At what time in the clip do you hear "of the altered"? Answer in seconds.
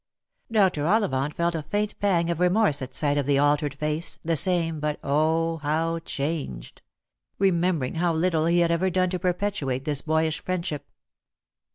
3.19-3.75